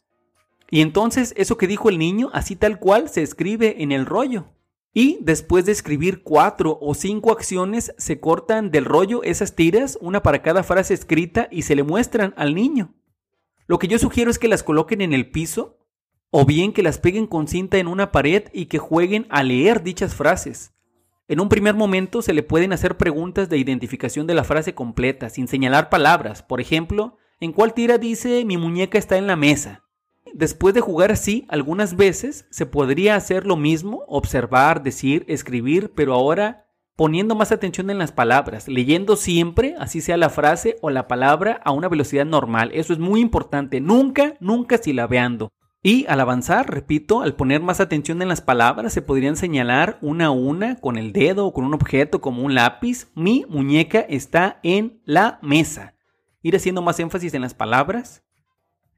y 0.70 0.82
entonces 0.82 1.32
eso 1.36 1.56
que 1.56 1.66
dijo 1.66 1.88
el 1.88 1.98
niño, 1.98 2.30
así 2.32 2.56
tal 2.56 2.78
cual, 2.78 3.08
se 3.08 3.22
escribe 3.22 3.82
en 3.82 3.92
el 3.92 4.06
rollo. 4.06 4.46
Y 4.92 5.18
después 5.20 5.64
de 5.64 5.72
escribir 5.72 6.22
cuatro 6.22 6.78
o 6.80 6.94
cinco 6.94 7.32
acciones, 7.32 7.94
se 7.98 8.20
cortan 8.20 8.70
del 8.70 8.84
rollo 8.84 9.22
esas 9.22 9.54
tiras, 9.54 9.98
una 10.00 10.22
para 10.22 10.42
cada 10.42 10.62
frase 10.62 10.94
escrita, 10.94 11.48
y 11.50 11.62
se 11.62 11.76
le 11.76 11.82
muestran 11.82 12.34
al 12.36 12.54
niño. 12.54 12.94
Lo 13.66 13.78
que 13.78 13.88
yo 13.88 13.98
sugiero 13.98 14.30
es 14.30 14.38
que 14.38 14.48
las 14.48 14.62
coloquen 14.62 15.00
en 15.00 15.12
el 15.12 15.30
piso 15.30 15.78
o 16.30 16.44
bien 16.44 16.72
que 16.72 16.82
las 16.82 16.98
peguen 16.98 17.26
con 17.26 17.48
cinta 17.48 17.78
en 17.78 17.86
una 17.86 18.12
pared 18.12 18.44
y 18.52 18.66
que 18.66 18.78
jueguen 18.78 19.26
a 19.30 19.42
leer 19.42 19.82
dichas 19.82 20.14
frases. 20.14 20.74
En 21.26 21.40
un 21.40 21.48
primer 21.48 21.74
momento 21.74 22.22
se 22.22 22.32
le 22.32 22.42
pueden 22.42 22.72
hacer 22.72 22.96
preguntas 22.96 23.48
de 23.48 23.58
identificación 23.58 24.26
de 24.26 24.34
la 24.34 24.44
frase 24.44 24.74
completa, 24.74 25.30
sin 25.30 25.48
señalar 25.48 25.90
palabras. 25.90 26.42
Por 26.42 26.60
ejemplo, 26.60 27.16
¿en 27.40 27.52
cuál 27.52 27.72
tira 27.72 27.98
dice 27.98 28.44
mi 28.44 28.56
muñeca 28.56 28.98
está 28.98 29.16
en 29.16 29.26
la 29.26 29.36
mesa? 29.36 29.87
Después 30.34 30.74
de 30.74 30.80
jugar 30.80 31.10
así, 31.10 31.46
algunas 31.48 31.96
veces 31.96 32.46
se 32.50 32.66
podría 32.66 33.16
hacer 33.16 33.46
lo 33.46 33.56
mismo, 33.56 34.04
observar, 34.08 34.82
decir, 34.82 35.24
escribir, 35.28 35.92
pero 35.94 36.14
ahora 36.14 36.66
poniendo 36.96 37.36
más 37.36 37.52
atención 37.52 37.90
en 37.90 37.98
las 37.98 38.10
palabras, 38.10 38.66
leyendo 38.66 39.14
siempre, 39.14 39.76
así 39.78 40.00
sea 40.00 40.16
la 40.16 40.30
frase 40.30 40.78
o 40.82 40.90
la 40.90 41.06
palabra, 41.06 41.60
a 41.64 41.70
una 41.70 41.88
velocidad 41.88 42.26
normal. 42.26 42.70
Eso 42.74 42.92
es 42.92 42.98
muy 42.98 43.20
importante, 43.20 43.80
nunca, 43.80 44.34
nunca 44.40 44.78
silabeando. 44.78 45.52
Y 45.80 46.06
al 46.08 46.18
avanzar, 46.18 46.68
repito, 46.68 47.22
al 47.22 47.36
poner 47.36 47.62
más 47.62 47.78
atención 47.78 48.20
en 48.20 48.28
las 48.28 48.40
palabras, 48.40 48.92
se 48.92 49.00
podrían 49.00 49.36
señalar 49.36 49.98
una 50.02 50.26
a 50.26 50.30
una 50.30 50.74
con 50.74 50.98
el 50.98 51.12
dedo 51.12 51.46
o 51.46 51.52
con 51.52 51.64
un 51.64 51.74
objeto 51.74 52.20
como 52.20 52.42
un 52.42 52.56
lápiz. 52.56 53.06
Mi 53.14 53.46
muñeca 53.48 54.00
está 54.00 54.58
en 54.64 55.00
la 55.04 55.38
mesa. 55.40 55.94
Ir 56.42 56.56
haciendo 56.56 56.82
más 56.82 56.98
énfasis 56.98 57.32
en 57.34 57.42
las 57.42 57.54
palabras. 57.54 58.24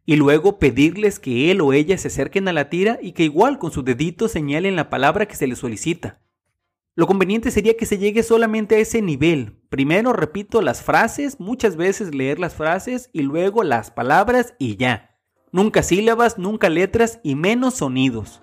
Y 0.07 0.17
luego 0.17 0.59
pedirles 0.59 1.19
que 1.19 1.51
él 1.51 1.61
o 1.61 1.73
ella 1.73 1.97
se 1.99 2.09
acerquen 2.09 2.49
a 2.49 2.53
la 2.53 2.69
tira 2.69 2.99
y 3.01 3.13
que 3.13 3.25
igual 3.25 3.59
con 3.59 3.71
su 3.71 3.83
dedito 3.83 4.29
señalen 4.29 4.77
la 4.77 4.91
palabra 4.91 5.27
que 5.27 5.37
se 5.37 5.47
les 5.47 5.59
solicita. 5.59 6.21
Lo 6.97 7.07
conveniente 7.07 7.51
sería 7.51 7.77
que 7.77 7.87
se 7.87 7.99
llegue 7.99 8.23
solamente 8.23 8.75
a 8.75 8.79
ese 8.79 9.01
nivel. 9.01 9.57
Primero, 9.69 10.13
repito, 10.13 10.61
las 10.61 10.83
frases, 10.83 11.39
muchas 11.39 11.77
veces 11.77 12.15
leer 12.15 12.39
las 12.39 12.55
frases 12.55 13.09
y 13.13 13.23
luego 13.23 13.63
las 13.63 13.91
palabras 13.91 14.55
y 14.59 14.77
ya. 14.77 15.17
Nunca 15.53 15.83
sílabas, 15.83 16.39
nunca 16.39 16.69
letras 16.69 17.21
y 17.23 17.37
menos 17.37 17.75
sonidos. 17.75 18.43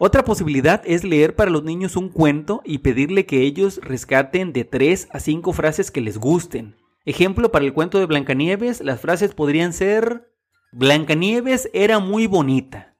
Otra 0.00 0.24
posibilidad 0.24 0.80
es 0.84 1.02
leer 1.02 1.34
para 1.34 1.50
los 1.50 1.64
niños 1.64 1.96
un 1.96 2.08
cuento 2.08 2.62
y 2.64 2.78
pedirle 2.78 3.26
que 3.26 3.42
ellos 3.42 3.80
rescaten 3.82 4.52
de 4.52 4.64
3 4.64 5.08
a 5.10 5.18
5 5.18 5.52
frases 5.52 5.90
que 5.90 6.00
les 6.00 6.18
gusten. 6.18 6.76
Ejemplo, 7.08 7.50
para 7.50 7.64
el 7.64 7.72
cuento 7.72 7.98
de 7.98 8.04
Blancanieves, 8.04 8.82
las 8.82 9.00
frases 9.00 9.34
podrían 9.34 9.72
ser 9.72 10.30
Blancanieves 10.72 11.70
era 11.72 12.00
muy 12.00 12.26
bonita. 12.26 12.96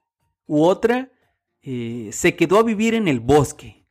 U 0.47 0.63
otra, 0.63 1.11
eh, 1.61 2.09
se 2.11 2.35
quedó 2.35 2.57
a 2.57 2.63
vivir 2.63 2.95
en 2.95 3.07
el 3.07 3.19
bosque. 3.19 3.85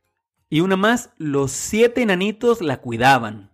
Y 0.49 0.59
una 0.59 0.75
más, 0.75 1.11
los 1.15 1.53
siete 1.53 2.01
enanitos 2.01 2.59
la 2.59 2.81
cuidaban. 2.81 3.53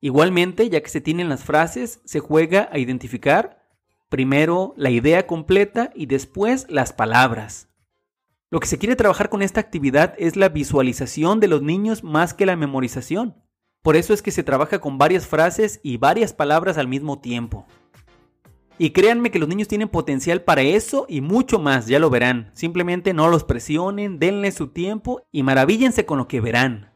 Igualmente, 0.00 0.70
ya 0.70 0.80
que 0.80 0.88
se 0.88 1.00
tienen 1.00 1.28
las 1.28 1.42
frases, 1.42 2.00
se 2.04 2.20
juega 2.20 2.68
a 2.70 2.78
identificar 2.78 3.58
Primero 4.08 4.74
la 4.76 4.90
idea 4.90 5.26
completa 5.26 5.90
y 5.92 6.06
después 6.06 6.66
las 6.68 6.92
palabras. 6.92 7.68
Lo 8.48 8.60
que 8.60 8.68
se 8.68 8.78
quiere 8.78 8.94
trabajar 8.94 9.28
con 9.28 9.42
esta 9.42 9.58
actividad 9.58 10.14
es 10.18 10.36
la 10.36 10.50
visualización 10.50 11.40
de 11.40 11.48
los 11.48 11.62
niños 11.62 12.04
más 12.04 12.32
que 12.32 12.46
la 12.46 12.54
memorización. 12.54 13.42
Por 13.82 13.96
eso 13.96 14.12
es 14.12 14.22
que 14.22 14.30
se 14.30 14.42
trabaja 14.42 14.80
con 14.80 14.98
varias 14.98 15.26
frases 15.26 15.80
y 15.82 15.96
varias 15.96 16.32
palabras 16.32 16.78
al 16.78 16.88
mismo 16.88 17.20
tiempo. 17.20 17.66
Y 18.78 18.90
créanme 18.90 19.30
que 19.30 19.38
los 19.38 19.48
niños 19.48 19.68
tienen 19.68 19.88
potencial 19.88 20.42
para 20.42 20.62
eso 20.62 21.06
y 21.08 21.20
mucho 21.20 21.58
más, 21.58 21.86
ya 21.86 21.98
lo 21.98 22.10
verán. 22.10 22.50
Simplemente 22.54 23.12
no 23.12 23.28
los 23.28 23.44
presionen, 23.44 24.18
denle 24.18 24.52
su 24.52 24.68
tiempo 24.68 25.22
y 25.30 25.42
maravíllense 25.42 26.06
con 26.06 26.18
lo 26.18 26.28
que 26.28 26.40
verán. 26.40 26.94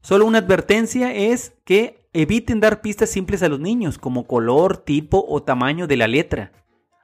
Solo 0.00 0.26
una 0.26 0.38
advertencia 0.38 1.14
es 1.14 1.54
que 1.64 2.02
Eviten 2.14 2.60
dar 2.60 2.82
pistas 2.82 3.08
simples 3.08 3.42
a 3.42 3.48
los 3.48 3.58
niños, 3.58 3.96
como 3.96 4.26
color, 4.26 4.76
tipo 4.76 5.24
o 5.26 5.42
tamaño 5.42 5.86
de 5.86 5.96
la 5.96 6.06
letra. 6.06 6.52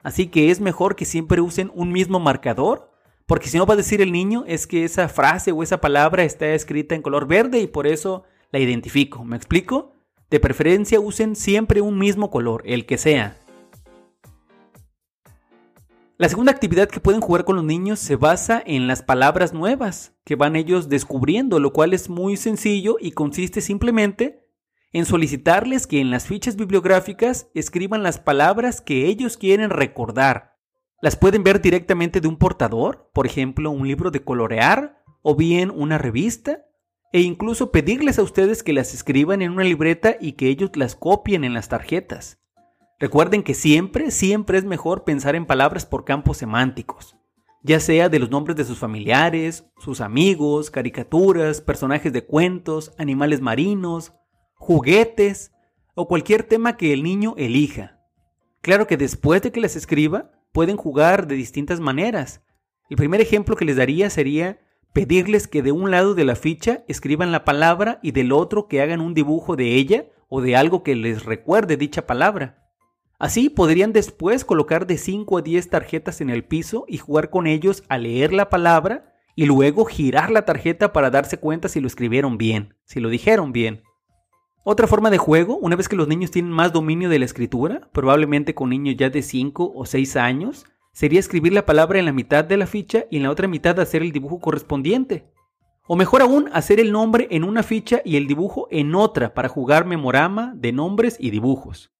Así 0.02 0.26
que 0.26 0.50
es 0.50 0.60
mejor 0.60 0.96
que 0.96 1.06
siempre 1.06 1.40
usen 1.40 1.72
un 1.74 1.92
mismo 1.92 2.20
marcador, 2.20 2.90
porque 3.24 3.48
si 3.48 3.56
no 3.56 3.64
va 3.64 3.72
a 3.72 3.78
decir 3.78 4.02
el 4.02 4.12
niño 4.12 4.44
es 4.46 4.66
que 4.66 4.84
esa 4.84 5.08
frase 5.08 5.50
o 5.50 5.62
esa 5.62 5.80
palabra 5.80 6.24
está 6.24 6.48
escrita 6.52 6.94
en 6.94 7.00
color 7.00 7.26
verde 7.26 7.60
y 7.60 7.66
por 7.66 7.86
eso 7.86 8.24
la 8.50 8.58
identifico. 8.58 9.24
¿Me 9.24 9.36
explico? 9.36 9.92
De 10.30 10.40
preferencia 10.40 11.00
usen 11.00 11.36
siempre 11.36 11.80
un 11.80 11.98
mismo 11.98 12.30
color, 12.30 12.62
el 12.66 12.86
que 12.86 12.98
sea. 12.98 13.36
La 16.18 16.28
segunda 16.28 16.50
actividad 16.50 16.88
que 16.88 16.98
pueden 16.98 17.20
jugar 17.20 17.44
con 17.44 17.56
los 17.56 17.64
niños 17.64 18.00
se 18.00 18.16
basa 18.16 18.60
en 18.66 18.88
las 18.88 19.02
palabras 19.02 19.52
nuevas 19.52 20.16
que 20.24 20.34
van 20.34 20.56
ellos 20.56 20.88
descubriendo, 20.88 21.60
lo 21.60 21.72
cual 21.72 21.94
es 21.94 22.10
muy 22.10 22.36
sencillo 22.36 22.96
y 23.00 23.12
consiste 23.12 23.60
simplemente 23.60 24.44
en 24.92 25.04
solicitarles 25.04 25.86
que 25.86 26.00
en 26.00 26.10
las 26.10 26.26
fichas 26.26 26.56
bibliográficas 26.56 27.50
escriban 27.54 28.02
las 28.02 28.18
palabras 28.18 28.80
que 28.80 29.06
ellos 29.06 29.36
quieren 29.36 29.70
recordar. 29.70 30.56
Las 31.00 31.14
pueden 31.14 31.44
ver 31.44 31.60
directamente 31.62 32.20
de 32.20 32.26
un 32.26 32.36
portador, 32.36 33.10
por 33.14 33.24
ejemplo, 33.24 33.70
un 33.70 33.86
libro 33.86 34.10
de 34.10 34.24
colorear 34.24 35.04
o 35.22 35.36
bien 35.36 35.70
una 35.70 35.98
revista, 35.98 36.64
e 37.12 37.20
incluso 37.20 37.70
pedirles 37.70 38.18
a 38.18 38.22
ustedes 38.22 38.62
que 38.62 38.72
las 38.72 38.94
escriban 38.94 39.42
en 39.42 39.52
una 39.52 39.64
libreta 39.64 40.16
y 40.20 40.32
que 40.32 40.48
ellos 40.48 40.70
las 40.74 40.94
copien 40.94 41.44
en 41.44 41.54
las 41.54 41.68
tarjetas. 41.68 42.38
Recuerden 42.98 43.42
que 43.42 43.54
siempre, 43.54 44.10
siempre 44.10 44.58
es 44.58 44.64
mejor 44.64 45.04
pensar 45.04 45.36
en 45.36 45.46
palabras 45.46 45.86
por 45.86 46.04
campos 46.04 46.38
semánticos, 46.38 47.16
ya 47.62 47.80
sea 47.80 48.08
de 48.08 48.18
los 48.18 48.30
nombres 48.30 48.56
de 48.56 48.64
sus 48.64 48.78
familiares, 48.78 49.64
sus 49.78 50.00
amigos, 50.00 50.70
caricaturas, 50.70 51.60
personajes 51.60 52.12
de 52.12 52.24
cuentos, 52.24 52.92
animales 52.98 53.40
marinos, 53.40 54.12
juguetes 54.54 55.52
o 55.94 56.08
cualquier 56.08 56.42
tema 56.42 56.76
que 56.76 56.92
el 56.92 57.02
niño 57.02 57.34
elija. 57.36 58.00
Claro 58.60 58.86
que 58.86 58.96
después 58.96 59.42
de 59.42 59.52
que 59.52 59.60
las 59.60 59.76
escriba, 59.76 60.32
pueden 60.52 60.76
jugar 60.76 61.26
de 61.26 61.36
distintas 61.36 61.78
maneras. 61.80 62.42
El 62.90 62.96
primer 62.96 63.20
ejemplo 63.20 63.54
que 63.54 63.64
les 63.64 63.76
daría 63.76 64.10
sería 64.10 64.58
pedirles 64.92 65.48
que 65.48 65.62
de 65.62 65.72
un 65.72 65.90
lado 65.90 66.14
de 66.14 66.24
la 66.24 66.36
ficha 66.36 66.84
escriban 66.88 67.32
la 67.32 67.44
palabra 67.44 68.00
y 68.02 68.12
del 68.12 68.32
otro 68.32 68.68
que 68.68 68.82
hagan 68.82 69.00
un 69.00 69.14
dibujo 69.14 69.56
de 69.56 69.74
ella 69.74 70.06
o 70.28 70.40
de 70.40 70.56
algo 70.56 70.82
que 70.82 70.94
les 70.94 71.24
recuerde 71.24 71.76
dicha 71.76 72.06
palabra. 72.06 72.68
Así 73.18 73.50
podrían 73.50 73.92
después 73.92 74.44
colocar 74.44 74.86
de 74.86 74.96
5 74.96 75.38
a 75.38 75.42
10 75.42 75.70
tarjetas 75.70 76.20
en 76.20 76.30
el 76.30 76.44
piso 76.44 76.84
y 76.86 76.98
jugar 76.98 77.30
con 77.30 77.46
ellos 77.46 77.82
a 77.88 77.98
leer 77.98 78.32
la 78.32 78.48
palabra 78.48 79.14
y 79.34 79.46
luego 79.46 79.84
girar 79.84 80.30
la 80.30 80.44
tarjeta 80.44 80.92
para 80.92 81.10
darse 81.10 81.38
cuenta 81.38 81.68
si 81.68 81.80
lo 81.80 81.86
escribieron 81.86 82.38
bien, 82.38 82.74
si 82.84 83.00
lo 83.00 83.08
dijeron 83.08 83.52
bien. 83.52 83.82
Otra 84.64 84.86
forma 84.86 85.10
de 85.10 85.18
juego, 85.18 85.56
una 85.56 85.76
vez 85.76 85.88
que 85.88 85.96
los 85.96 86.08
niños 86.08 86.30
tienen 86.30 86.52
más 86.52 86.72
dominio 86.72 87.08
de 87.08 87.18
la 87.18 87.24
escritura, 87.24 87.88
probablemente 87.92 88.54
con 88.54 88.70
niños 88.70 88.96
ya 88.98 89.10
de 89.10 89.22
5 89.22 89.72
o 89.74 89.86
6 89.86 90.16
años, 90.16 90.66
sería 90.98 91.20
escribir 91.20 91.52
la 91.52 91.64
palabra 91.64 92.00
en 92.00 92.06
la 92.06 92.12
mitad 92.12 92.44
de 92.44 92.56
la 92.56 92.66
ficha 92.66 93.04
y 93.08 93.18
en 93.18 93.22
la 93.22 93.30
otra 93.30 93.46
mitad 93.46 93.78
hacer 93.78 94.02
el 94.02 94.10
dibujo 94.10 94.40
correspondiente. 94.40 95.30
O 95.86 95.94
mejor 95.94 96.22
aún, 96.22 96.50
hacer 96.52 96.80
el 96.80 96.90
nombre 96.90 97.28
en 97.30 97.44
una 97.44 97.62
ficha 97.62 98.02
y 98.04 98.16
el 98.16 98.26
dibujo 98.26 98.66
en 98.72 98.92
otra 98.96 99.32
para 99.32 99.48
jugar 99.48 99.86
memorama 99.86 100.54
de 100.56 100.72
nombres 100.72 101.16
y 101.20 101.30
dibujos. 101.30 101.92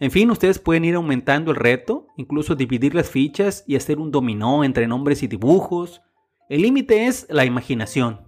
En 0.00 0.10
fin, 0.10 0.28
ustedes 0.28 0.58
pueden 0.58 0.84
ir 0.84 0.96
aumentando 0.96 1.52
el 1.52 1.56
reto, 1.56 2.08
incluso 2.16 2.56
dividir 2.56 2.96
las 2.96 3.08
fichas 3.08 3.62
y 3.68 3.76
hacer 3.76 4.00
un 4.00 4.10
dominó 4.10 4.64
entre 4.64 4.88
nombres 4.88 5.22
y 5.22 5.28
dibujos. 5.28 6.02
El 6.48 6.62
límite 6.62 7.06
es 7.06 7.28
la 7.30 7.44
imaginación. 7.44 8.22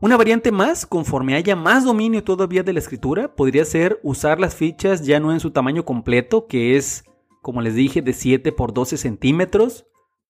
Una 0.00 0.16
variante 0.16 0.50
más, 0.50 0.84
conforme 0.84 1.36
haya 1.36 1.54
más 1.54 1.84
dominio 1.84 2.24
todavía 2.24 2.64
de 2.64 2.72
la 2.72 2.80
escritura, 2.80 3.36
podría 3.36 3.64
ser 3.64 4.00
usar 4.02 4.40
las 4.40 4.56
fichas 4.56 5.06
ya 5.06 5.20
no 5.20 5.32
en 5.32 5.38
su 5.38 5.52
tamaño 5.52 5.84
completo, 5.84 6.48
que 6.48 6.76
es, 6.76 7.04
como 7.44 7.60
les 7.60 7.74
dije, 7.74 8.00
de 8.00 8.14
7 8.14 8.52
por 8.52 8.72
12 8.72 8.96
centímetros, 8.96 9.84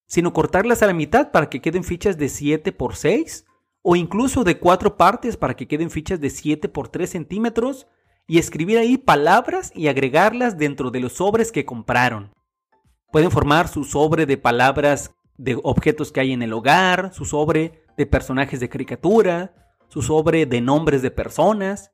sino 0.06 0.33
cortarlas 0.33 0.83
a 0.83 0.88
la 0.88 0.94
mitad 0.94 1.30
para 1.30 1.49
que 1.49 1.61
queden 1.61 1.85
fichas 1.85 2.18
de 2.18 2.28
7 2.28 2.73
por 2.73 2.97
6, 2.97 3.47
o 3.83 3.94
incluso 3.94 4.42
de 4.42 4.59
4 4.59 4.97
partes 4.97 5.37
para 5.37 5.54
que 5.54 5.68
queden 5.68 5.90
fichas 5.90 6.21
de 6.21 6.28
7 6.28 6.68
por 6.68 6.88
3 6.88 7.09
centímetros, 7.09 7.87
y 8.26 8.38
escribir 8.38 8.78
ahí 8.78 8.99
palabras 8.99 9.71
y 9.76 9.87
agregarlas 9.87 10.59
dentro 10.59 10.90
de 10.90 10.99
los 10.99 11.12
sobres 11.12 11.52
que 11.52 11.64
compraron. 11.64 12.35
Pueden 13.12 13.30
formar 13.30 13.68
su 13.68 13.85
sobre 13.85 14.26
de 14.26 14.37
palabras 14.37 15.14
de 15.37 15.56
objetos 15.62 16.11
que 16.11 16.18
hay 16.18 16.33
en 16.33 16.42
el 16.42 16.52
hogar, 16.52 17.14
su 17.14 17.26
sobre 17.26 17.85
de 17.97 18.06
personajes 18.06 18.59
de 18.59 18.68
caricatura, 18.68 19.54
su 19.87 20.02
sobre 20.02 20.47
de 20.47 20.61
nombres 20.61 21.00
de 21.00 21.12
personas, 21.12 21.92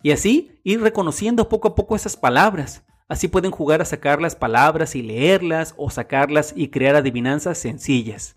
y 0.00 0.12
así 0.12 0.60
ir 0.62 0.80
reconociendo 0.80 1.48
poco 1.48 1.66
a 1.66 1.74
poco 1.74 1.96
esas 1.96 2.16
palabras. 2.16 2.84
Así 3.10 3.26
pueden 3.26 3.50
jugar 3.50 3.82
a 3.82 3.84
sacar 3.84 4.22
las 4.22 4.36
palabras 4.36 4.94
y 4.94 5.02
leerlas 5.02 5.74
o 5.76 5.90
sacarlas 5.90 6.52
y 6.54 6.68
crear 6.68 6.94
adivinanzas 6.94 7.58
sencillas. 7.58 8.36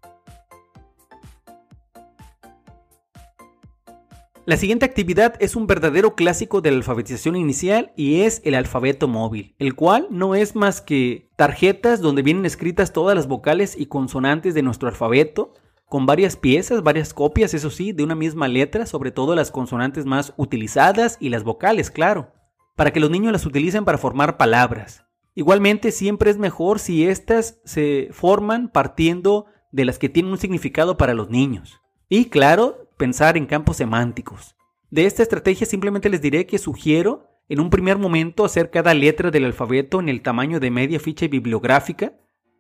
La 4.48 4.58
siguiente 4.58 4.84
actividad 4.84 5.36
es 5.40 5.56
un 5.56 5.68
verdadero 5.68 6.16
clásico 6.16 6.60
de 6.60 6.72
la 6.72 6.78
alfabetización 6.78 7.36
inicial 7.36 7.94
y 7.96 8.22
es 8.22 8.42
el 8.46 8.56
alfabeto 8.56 9.08
móvil, 9.08 9.54
el 9.60 9.76
cual 9.76 10.08
no 10.10 10.34
es 10.34 10.56
más 10.56 10.82
que 10.82 11.30
tarjetas 11.36 12.02
donde 12.02 12.24
vienen 12.24 12.48
escritas 12.48 12.94
todas 12.94 13.16
las 13.16 13.28
vocales 13.28 13.76
y 13.78 13.86
consonantes 13.86 14.56
de 14.56 14.64
nuestro 14.64 14.90
alfabeto, 14.90 15.54
con 15.88 16.08
varias 16.08 16.36
piezas, 16.36 16.82
varias 16.82 17.14
copias, 17.14 17.54
eso 17.54 17.70
sí, 17.70 17.92
de 17.92 18.04
una 18.04 18.16
misma 18.16 18.48
letra, 18.48 18.88
sobre 18.88 19.12
todo 19.12 19.36
las 19.36 19.52
consonantes 19.52 20.08
más 20.08 20.34
utilizadas 20.36 21.18
y 21.20 21.30
las 21.30 21.44
vocales, 21.44 21.92
claro, 21.92 22.32
para 22.76 22.92
que 22.92 23.00
los 23.00 23.10
niños 23.10 23.32
las 23.32 23.46
utilicen 23.46 23.86
para 23.86 23.98
formar 23.98 24.38
palabras. 24.38 25.06
Igualmente, 25.36 25.92
siempre 25.92 26.30
es 26.30 26.38
mejor 26.38 26.80
si 26.80 27.08
éstas 27.08 27.60
se 27.66 28.10
forman 28.12 28.70
partiendo 28.70 29.46
de 29.72 29.86
las 29.86 29.98
que 29.98 30.10
tienen 30.10 30.32
un 30.32 30.38
significado 30.38 30.98
para 30.98 31.14
los 31.14 31.30
niños. 31.30 31.82
Y 32.08 32.26
claro, 32.26 32.90
pensar 32.98 33.38
en 33.38 33.48
campos 33.48 33.78
semánticos. 33.78 34.56
De 34.92 35.06
esta 35.06 35.24
estrategia 35.24 35.66
simplemente 35.66 36.10
les 36.10 36.22
diré 36.22 36.46
que 36.46 36.60
sugiero 36.60 37.28
en 37.50 37.60
un 37.60 37.72
primer 37.72 37.98
momento 37.98 38.46
hacer 38.46 38.70
cada 38.70 38.94
letra 38.94 39.32
del 39.32 39.46
alfabeto 39.46 40.00
en 40.00 40.10
el 40.10 40.22
tamaño 40.22 40.60
de 40.60 40.70
media 40.70 41.00
ficha 41.00 41.28
bibliográfica, 41.28 42.14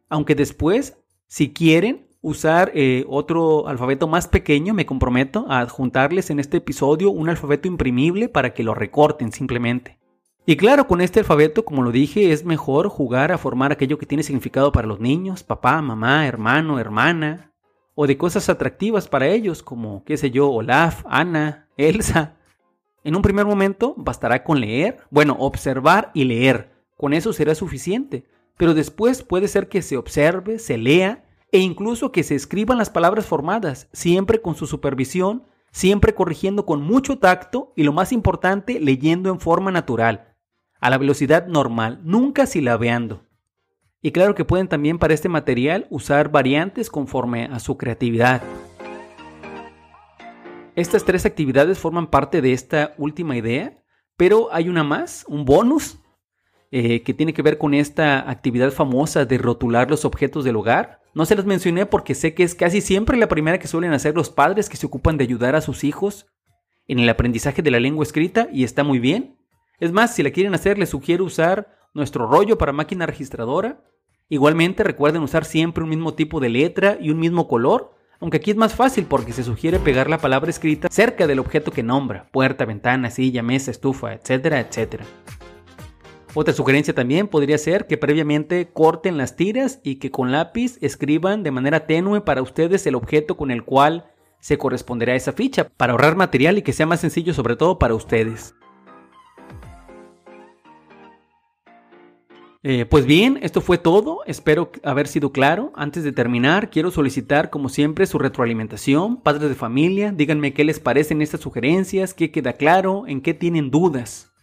aunque 0.09 0.35
después, 0.35 0.97
si 1.27 1.53
quieren 1.53 2.07
usar 2.21 2.71
eh, 2.73 3.05
otro 3.07 3.67
alfabeto 3.67 4.07
más 4.07 4.27
pequeño, 4.27 4.73
me 4.73 4.85
comprometo 4.85 5.45
a 5.49 5.59
adjuntarles 5.59 6.29
en 6.29 6.39
este 6.39 6.57
episodio 6.57 7.11
un 7.11 7.29
alfabeto 7.29 7.67
imprimible 7.67 8.29
para 8.29 8.53
que 8.53 8.63
lo 8.63 8.73
recorten 8.73 9.31
simplemente. 9.31 9.99
Y 10.45 10.57
claro, 10.57 10.87
con 10.87 10.99
este 10.99 11.21
alfabeto, 11.21 11.63
como 11.63 11.83
lo 11.83 11.91
dije, 11.91 12.33
es 12.33 12.43
mejor 12.43 12.89
jugar 12.89 13.31
a 13.31 13.37
formar 13.37 13.71
aquello 13.71 13.97
que 13.97 14.05
tiene 14.05 14.23
significado 14.23 14.73
para 14.73 14.87
los 14.87 14.99
niños, 14.99 15.41
papá, 15.41 15.81
mamá, 15.81 16.27
hermano, 16.27 16.79
hermana, 16.79 17.53
o 17.95 18.07
de 18.07 18.17
cosas 18.17 18.49
atractivas 18.49 19.07
para 19.07 19.27
ellos, 19.27 19.63
como, 19.63 20.03
qué 20.03 20.17
sé 20.17 20.31
yo, 20.31 20.49
Olaf, 20.49 21.03
Ana, 21.07 21.69
Elsa. 21.77 22.35
En 23.05 23.15
un 23.15 23.21
primer 23.21 23.45
momento 23.45 23.93
bastará 23.95 24.43
con 24.43 24.59
leer, 24.59 24.99
bueno, 25.09 25.37
observar 25.39 26.11
y 26.13 26.25
leer, 26.25 26.73
con 26.97 27.13
eso 27.13 27.31
será 27.31 27.55
suficiente, 27.55 28.25
pero 28.57 28.73
después 28.73 29.23
puede 29.23 29.47
ser 29.47 29.69
que 29.69 29.81
se 29.81 29.95
observe, 29.95 30.59
se 30.59 30.77
lea 30.77 31.23
e 31.53 31.59
incluso 31.59 32.11
que 32.11 32.23
se 32.23 32.35
escriban 32.35 32.77
las 32.77 32.89
palabras 32.89 33.25
formadas, 33.25 33.87
siempre 33.93 34.41
con 34.41 34.55
su 34.55 34.67
supervisión, 34.67 35.43
siempre 35.71 36.13
corrigiendo 36.13 36.65
con 36.65 36.81
mucho 36.81 37.17
tacto 37.17 37.71
y 37.77 37.83
lo 37.83 37.93
más 37.93 38.11
importante, 38.11 38.81
leyendo 38.81 39.29
en 39.29 39.39
forma 39.39 39.71
natural, 39.71 40.32
a 40.83 40.89
la 40.89 40.97
velocidad 40.97 41.47
normal, 41.47 42.01
nunca 42.03 42.45
silabeando. 42.45 43.23
Y 44.01 44.11
claro 44.11 44.35
que 44.35 44.43
pueden 44.43 44.67
también 44.67 44.99
para 44.99 45.13
este 45.13 45.29
material 45.29 45.87
usar 45.89 46.29
variantes 46.29 46.89
conforme 46.89 47.45
a 47.45 47.59
su 47.59 47.77
creatividad. 47.77 48.41
Estas 50.75 51.05
tres 51.05 51.25
actividades 51.25 51.79
forman 51.79 52.07
parte 52.07 52.41
de 52.41 52.51
esta 52.51 52.95
última 52.97 53.37
idea, 53.37 53.81
pero 54.17 54.49
hay 54.51 54.67
una 54.67 54.83
más, 54.83 55.23
un 55.29 55.45
bonus, 55.45 55.99
eh, 56.69 57.01
que 57.03 57.13
tiene 57.13 57.33
que 57.33 57.43
ver 57.43 57.57
con 57.57 57.73
esta 57.73 58.29
actividad 58.29 58.71
famosa 58.71 59.23
de 59.23 59.37
rotular 59.37 59.89
los 59.89 60.03
objetos 60.03 60.43
del 60.43 60.57
hogar. 60.57 60.99
No 61.13 61.25
se 61.25 61.37
las 61.37 61.45
mencioné 61.45 61.85
porque 61.85 62.13
sé 62.13 62.33
que 62.33 62.43
es 62.43 62.55
casi 62.55 62.81
siempre 62.81 63.15
la 63.15 63.29
primera 63.29 63.57
que 63.57 63.69
suelen 63.69 63.93
hacer 63.93 64.15
los 64.15 64.29
padres 64.29 64.67
que 64.67 64.75
se 64.75 64.87
ocupan 64.87 65.15
de 65.15 65.23
ayudar 65.23 65.55
a 65.55 65.61
sus 65.61 65.85
hijos 65.85 66.25
en 66.89 66.99
el 66.99 67.07
aprendizaje 67.07 67.61
de 67.61 67.71
la 67.71 67.79
lengua 67.79 68.03
escrita 68.03 68.49
y 68.51 68.65
está 68.65 68.83
muy 68.83 68.99
bien. 68.99 69.37
Es 69.83 69.91
más, 69.91 70.15
si 70.15 70.23
la 70.23 70.31
quieren 70.31 70.53
hacer, 70.55 70.77
les 70.77 70.89
sugiero 70.89 71.25
usar 71.25 71.67
nuestro 71.93 72.25
rollo 72.25 72.57
para 72.57 72.71
máquina 72.71 73.05
registradora 73.05 73.83
Igualmente 74.29 74.83
recuerden 74.83 75.21
usar 75.21 75.45
siempre 75.45 75.83
un 75.83 75.89
mismo 75.89 76.13
tipo 76.13 76.39
de 76.39 76.49
letra 76.49 76.97
y 76.99 77.09
un 77.09 77.19
mismo 77.19 77.47
color, 77.47 77.93
aunque 78.19 78.37
aquí 78.37 78.51
es 78.51 78.57
más 78.57 78.73
fácil 78.73 79.05
porque 79.05 79.33
se 79.33 79.43
sugiere 79.43 79.79
pegar 79.79 80.09
la 80.09 80.17
palabra 80.17 80.49
escrita 80.49 80.87
cerca 80.89 81.27
del 81.27 81.39
objeto 81.39 81.71
que 81.71 81.83
nombra, 81.83 82.29
puerta, 82.31 82.65
ventana, 82.65 83.09
silla, 83.11 83.43
mesa, 83.43 83.71
estufa, 83.71 84.13
etcétera, 84.13 84.59
etcétera. 84.61 85.05
Otra 86.33 86.53
sugerencia 86.53 86.95
también 86.95 87.27
podría 87.27 87.57
ser 87.57 87.85
que 87.85 87.97
previamente 87.97 88.69
corten 88.71 89.17
las 89.17 89.35
tiras 89.35 89.81
y 89.83 89.97
que 89.97 90.09
con 90.09 90.31
lápiz 90.31 90.77
escriban 90.81 91.43
de 91.43 91.51
manera 91.51 91.85
tenue 91.85 92.21
para 92.21 92.41
ustedes 92.41 92.87
el 92.87 92.95
objeto 92.95 93.37
con 93.37 93.51
el 93.51 93.63
cual 93.63 94.09
se 94.39 94.57
corresponderá 94.57 95.15
esa 95.15 95.33
ficha, 95.33 95.69
para 95.77 95.91
ahorrar 95.91 96.15
material 96.15 96.57
y 96.57 96.63
que 96.63 96.73
sea 96.73 96.85
más 96.85 97.01
sencillo 97.01 97.33
sobre 97.33 97.55
todo 97.55 97.77
para 97.77 97.93
ustedes. 97.93 98.55
Eh, 102.65 102.85
pues 102.85 103.05
bien, 103.05 103.39
esto 103.41 103.59
fue 103.59 103.77
todo. 103.77 104.19
Espero 104.25 104.71
haber 104.83 105.09
sido 105.09 105.33
claro. 105.33 105.73
Antes 105.75 106.05
de 106.05 106.13
terminar, 106.13 106.69
quiero 106.69 106.91
solicitar, 106.91 107.49
como 107.49 107.67
siempre, 107.67 108.05
su 108.05 108.19
retroalimentación. 108.19 109.17
Padres 109.17 109.49
de 109.49 109.55
familia, 109.55 110.13
díganme 110.13 110.53
qué 110.53 110.63
les 110.63 110.79
parecen 110.79 111.21
estas 111.21 111.41
sugerencias, 111.41 112.13
qué 112.13 112.31
queda 112.31 112.53
claro, 112.53 113.03
en 113.05 113.19
qué 113.19 113.33
tienen 113.33 113.69
dudas. 113.69 114.33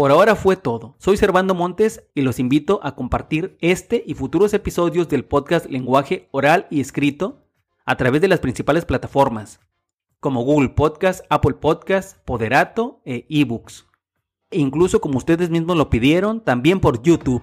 Por 0.00 0.12
ahora 0.12 0.34
fue 0.34 0.56
todo. 0.56 0.94
Soy 0.98 1.16
Servando 1.16 1.54
Montes 1.54 2.04
y 2.14 2.22
los 2.22 2.38
invito 2.38 2.80
a 2.82 2.94
compartir 2.94 3.58
este 3.60 4.02
y 4.06 4.14
futuros 4.14 4.54
episodios 4.54 5.10
del 5.10 5.26
podcast 5.26 5.66
Lenguaje 5.66 6.28
Oral 6.30 6.66
y 6.70 6.80
Escrito 6.80 7.39
a 7.90 7.96
través 7.96 8.20
de 8.20 8.28
las 8.28 8.38
principales 8.38 8.84
plataformas, 8.84 9.58
como 10.20 10.44
Google 10.44 10.68
Podcast, 10.68 11.24
Apple 11.28 11.54
Podcast, 11.54 12.18
Poderato 12.24 13.02
e 13.04 13.26
eBooks. 13.28 13.84
E 14.52 14.60
incluso 14.60 15.00
como 15.00 15.18
ustedes 15.18 15.50
mismos 15.50 15.76
lo 15.76 15.90
pidieron, 15.90 16.40
también 16.40 16.78
por 16.78 17.02
YouTube. 17.02 17.42